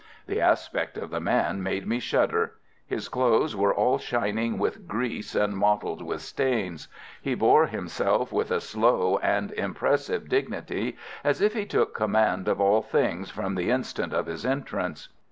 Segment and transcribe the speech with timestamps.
[0.25, 2.53] The aspect of the man made me shudder.
[2.87, 6.87] His clothes were all shining with grease and mottled with stains.
[7.21, 12.59] He bore himself with a slow and impressive dignity, as if he took command of
[12.59, 15.09] all things from the instant of his entrance.